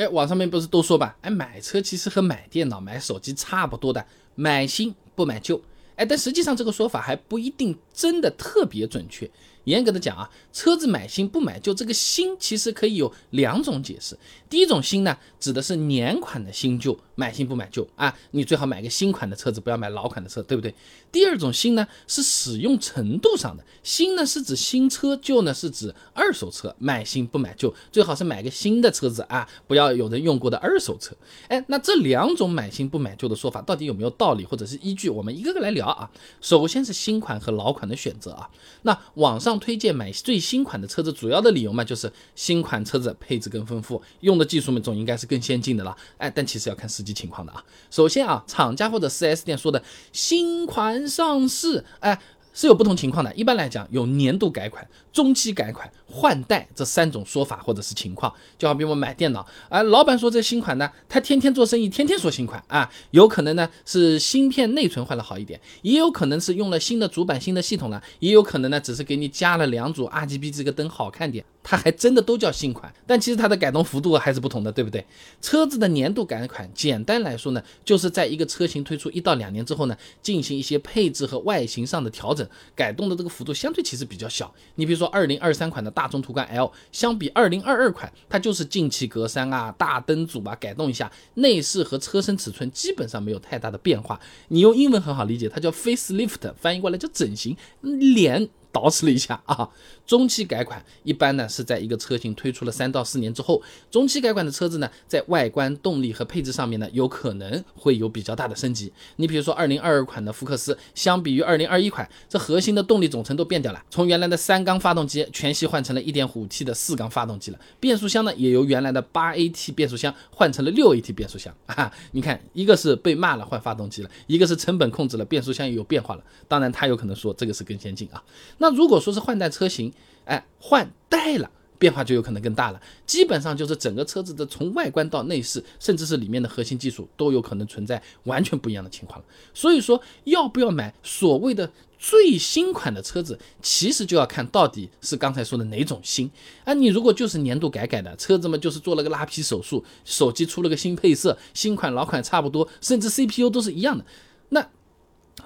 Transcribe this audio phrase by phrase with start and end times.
[0.00, 1.14] 哎，网上面不是都说吧？
[1.20, 4.02] 哎，买车其实和买电脑、买手机差不多的，
[4.34, 5.60] 买新不买旧。
[5.96, 9.30] 哎，但实际上这个说法还不一定真的特别准确。
[9.64, 14.16] 严格的讲啊，车子买新不买旧，这个新其实可以有两种解释。
[14.48, 20.74] 第一种新呢，指的是年款的新旧，买新不买旧啊，你最好买个新款的车子，不要买老款的车，对不对？
[21.12, 31.14] 第二种新呢，是使用程度上的新呢，是指新车，旧呢是指二手车，买新不买旧，最好是买个新的车子啊，不要有人用过的二手车。
[31.48, 35.08] 哎，那这两种买新不买旧的说法到底有没有道理或者是依据？
[35.10, 36.10] 我们一个个来聊啊。
[36.40, 38.50] 首先是新款和老款的选择啊，
[38.82, 39.60] 那网上。
[39.60, 45.94] 推荐买最新款的车子，主要的理由嘛，就是新款车子配置更丰富，用的技术嘛，总应该是更先进的了。
[46.16, 47.64] 哎，但其实要看实际情况的啊。
[47.90, 49.82] 首先啊，厂家或者 4S 店说的
[50.12, 52.20] 新款上市，哎。
[52.52, 53.32] 是有不同情况的。
[53.36, 58.32] 一般来讲，有年度改款、中期改款、换代这三种说法或者是情况。
[58.58, 71.44] 就好比我买电脑，啊，老板说这新款呢，他天天做生意，天天说新款啊，有可能呢是芯片内存换了好一点，也有可能是用了新的主板、新的系统了，也有可能呢只是给你加了两组 RGB 这个灯好看点。
[71.62, 75.04] 它还真的都叫新款，但其实它的改动幅度还是不同的，对不对？
[75.42, 84.50] 车子的年度改款，简单来说呢，就是在一个车型推出一到两年之后呢，进行一些配置和外形上的调整，改动的这个幅度相对其实比较小。
[84.76, 94.20] 你比如说二零二三款的大众途观 L，相比二零二二款，它就是进气格栅啊、大灯组啊改动一下，内饰和车身尺寸基本上没有太大的变化。
[94.48, 98.48] 你用英文很好理解，它叫 facelift，翻译过来叫整形，脸。
[98.72, 99.68] 捯饬了一下 啊，
[100.06, 108.92] 中期改款一般呢是在一个车型推出了三到四年之后，中期改款的车子呢，在外观、动力和配置上面呢，有可能会有比较大的升级。
[109.16, 121.92] 你比如说，二零二二款的福克斯，相比于二零二一款，这核心的动力总成都变掉了，从原来的三缸发动机全系换成了一点五 T 的四缸发动机了，变速箱呢也由原来的八 AT 变速箱换成了六 AT 变速箱 啊。
[122.12, 126.22] 你看，一个是被骂了换发动机了，一个是成本控制了，变速箱也有变化了。
[126.46, 128.22] 当然，他有可能说这个是更先进啊。
[128.60, 129.90] 那如果说是换代车型，
[130.26, 132.80] 哎，换代了，变化就有可能更大了。
[133.06, 139.24] 基本上就是整个车子的从外观到内饰，甚至是里面的核心技术，都有可能存在完全不一样的情况了。
[139.54, 146.30] 所以说，要不要买所谓的最新款的车子，其实就要看到底是刚才说的哪种新
[146.64, 146.74] 啊。
[146.74, 154.04] 你如果就是年度改改的车子嘛，就是做了个拉皮手术，手机出了个新配色，新款老款差不多，甚至 CPU 都是一样的，
[154.50, 154.68] 那。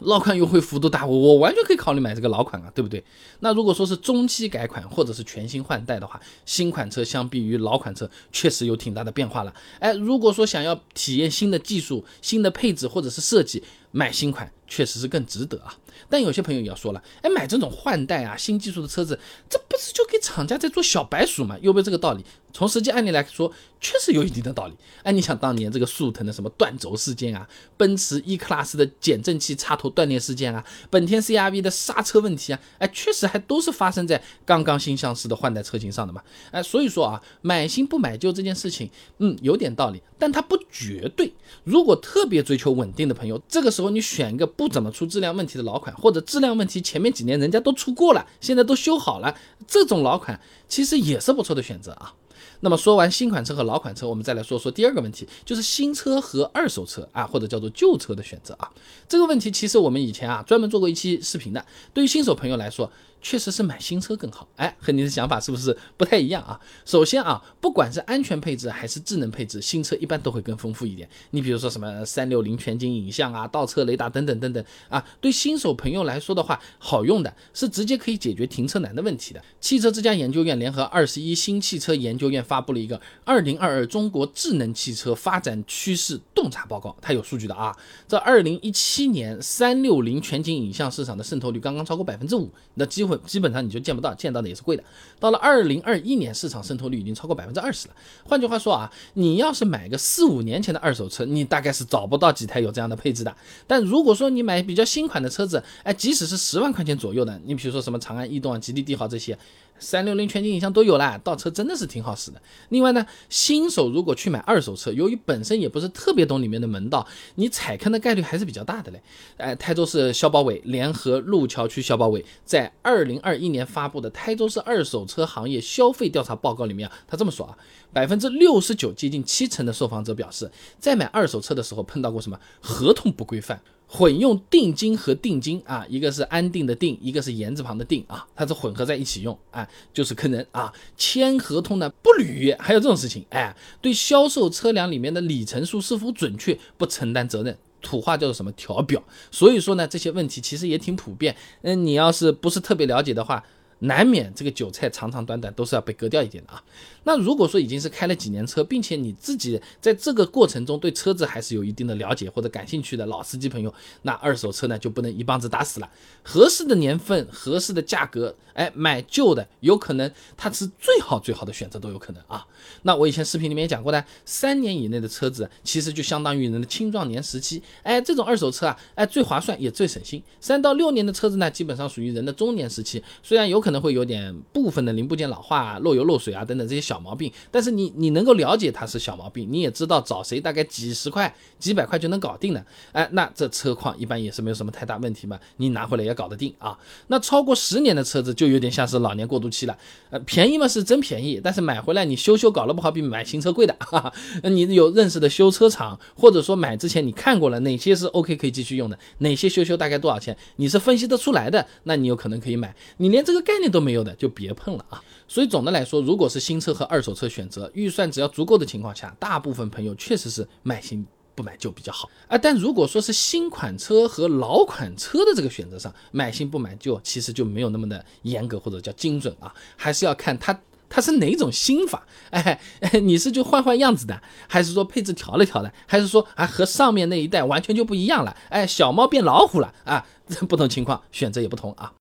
[0.01, 3.03] 老款优惠幅度大，我我完全可以考虑买这个老款啊，对不对？
[3.41, 9.55] 那如果说是中期改款或者是全新换代的话，新款车相比于老款车确实有挺大的变化了。
[9.79, 15.77] 哎，如果说想要体验新的技术、新的配置或者是设计，买新款确实是更值得啊。
[16.09, 21.57] 但有些朋友也要说了，哎，买这种换代啊、新技术的车子，这不是就给厂家在做小白鼠吗？
[21.63, 22.25] 有没有这个道理？
[22.53, 24.75] 从实际案例来说，确实有一定的道理。
[25.03, 36.23] 哎，你想当年这个速腾的什么断轴事件啊，奔驰 E Class 的减震器插头断裂事件啊，本田 CRV 的刹车问题啊，哎，确实还都是发生在刚刚新上市的换代车型上的嘛。
[36.53, 41.33] 哎，所以说啊，买新不买旧这件事情，嗯，有点道理，但它不绝对。
[41.65, 49.35] 如果特别追求稳定的朋友，这个时候你选一个不怎么出质量问题的老款，或者质量问题前面几年人家都出过了，现在都修好了，
[49.67, 52.15] 这种老款其实也是不错的选择啊。
[52.61, 58.71] 那么说完新款车和老款车，我们再来说说第二个问题，就是新车和二手车啊，或者叫做旧车的选择啊。
[59.07, 61.65] 这个问题其实我们以前啊专门做过一期视频的。
[61.93, 62.91] 对于新手朋友来说，
[63.25, 64.47] 确实是买新车更好。
[64.57, 66.61] 哎，和你的想法是不是不太一样啊？
[66.85, 71.09] 首先啊，不管是安全配置还是智能配置，新车一般都会更丰富一点。
[71.31, 79.41] 你比如说什么三六零全景影像啊、倒车雷达等等等等啊，对新手朋友来说的话，好用的是直接可以解决停车难的问题的。
[79.61, 82.65] 汽车之家研究院联合二十一新汽车研究院发。
[82.65, 87.77] 布了一个二零二二中国智能汽车发展趋势洞察报告，它有数据的啊。
[88.09, 94.85] 这二零一七年三六零全景影像市场的渗透率刚刚超过百分之五，那机会基本上你就见不到，见到的也是贵的。
[95.19, 97.95] 到了二零二一年，市场渗透率已经超过百分之二十了。
[98.25, 103.35] 换句话说啊，你要是买个四五年前的二手车，你大概是找不到几台有这样的配置的。
[103.67, 109.39] 但如果说你买比较新款的车子，哎，即使是十万块钱左右的，你比如说什么长安逸动啊、吉利帝豪这些。
[109.79, 112.41] 三六零全景影像都有了，倒车真的是挺好使的。
[112.71, 119.03] 另外呢，新手如果去买二手车，由于本身也不是特别懂里面的门道，你踩坑的概率还是比较大的嘞。
[119.37, 127.59] 哎，台州市消保委联合路桥区消保委在二零二一年发布的台州市二手车行业消费调查报告里面啊，他这么说啊，
[127.93, 133.61] 百分之六十九接近七成的受访者表示，在买二手车的时候碰到过什么合同不规范。
[133.87, 140.73] 混用定金和定金啊，一个是安定的定，一个是言字旁的定啊，它是混合在一起用啊，就是坑人啊。
[140.97, 149.03] 签合同呢不履约，还有这种事情，哎，对销售车辆里面的里程数是否准确不承担责任，土话叫做什么调表。
[149.31, 151.37] 所以说呢，这些问题其实也挺普遍。
[151.63, 153.45] 嗯，你要是不是特别了解的话。
[153.81, 156.63] 难免这个韭菜长长短短都是要被割掉一点的啊。
[157.05, 163.73] 那如果说已经是开了几年车，并且你自己在这个过程中对车子还是有一定的了解或者感兴趣的老司机朋友，
[164.03, 165.91] 那二手车呢就不能一棒子打死了。
[166.23, 172.47] 合适的年份、合适的价格，哎，买旧的有可能它是最好最好的选择都有可能啊。
[172.83, 180.23] 那我以前视频里面也讲过的，三年以内的车子其实就相当于人的青壮年时期，哎，这种二手车啊，哎，最划算也最省心。
[180.41, 196.79] 三到六年的车子呢，基本上属于人的中年时期，虽然有可能会有点部分的零部件老化、漏油漏水啊等等这些小毛病，但是你你能够了解它是小毛病，你也知道找谁大概几十块、几百块就能搞定的，哎，那这车况一般也是没有什么太大问题嘛，你拿回来也搞得定啊。
[197.09, 199.77] 那超过十年的车子就有点像是老年过渡期了，
[200.09, 202.55] 呃，便宜嘛是真便宜，但是买回来你修修。
[202.55, 204.15] 搞了不好比买新车贵的，哈哈。
[204.45, 212.73] 那你有认识的修车厂，或者说买之前你看过了哪些是 OK 可以继续用的，哪些修修大概多少钱，你是分析得出来的，那你有可能可以买。
[212.99, 215.01] 你连这个概概念都没有的，就别碰了啊。
[215.29, 221.07] 所以总的来说，如果是新车和二手车选择，预算只要足够的情况下，大部分朋友确实是买新
[221.37, 222.37] 不买旧比较好啊。
[222.37, 230.59] 但如果说是新款车和老款车的这个选择上，买新不买旧，其实就没有那么的严格或者叫精准啊，还是要看它。
[230.87, 232.07] 它是哪种新法？
[232.31, 232.61] 哎，
[233.03, 238.37] 你是就换换样子的，还是说配置调了调的，还是说啊和上面那一代完全就不一样了？
[238.49, 240.07] 哎，小猫变老虎了啊？
[240.49, 241.93] 不同情况选择也不同啊。